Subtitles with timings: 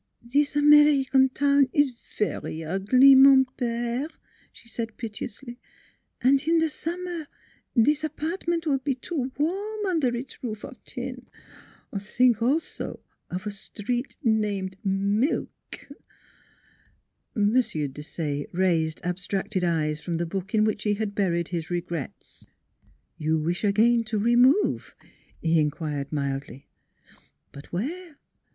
[0.35, 4.07] "This American town is very ugly, mon pere"
[4.51, 5.59] she said piteously;"
[6.23, 7.27] and in the summer
[7.75, 11.27] this apart ment will be too warm under its roof of tin.
[11.95, 15.87] Think also of a street named Milk!"
[17.37, 17.53] M.
[17.53, 22.47] Desaye raised abstracted eyes from the book in which he had buried his regrets.
[23.19, 24.95] "You wish again to remove?"
[25.43, 26.65] he inquired mildly;"
[27.51, 28.17] but where